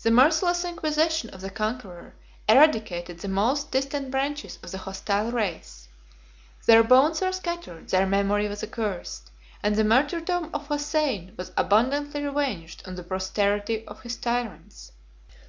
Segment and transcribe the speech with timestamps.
[0.00, 2.14] The merciless inquisition of the conqueror
[2.48, 5.88] eradicated the most distant branches of the hostile race:
[6.66, 12.22] their bones were scattered, their memory was accursed, and the martyrdom of Hossein was abundantly
[12.22, 14.92] revenged on the posterity of his tyrants.